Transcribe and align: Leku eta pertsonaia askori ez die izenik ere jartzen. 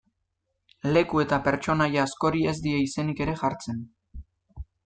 Leku 0.95 1.21
eta 1.25 1.39
pertsonaia 1.49 2.01
askori 2.05 2.43
ez 2.55 2.57
die 2.67 2.81
izenik 2.89 3.25
ere 3.27 3.37
jartzen. 3.43 3.89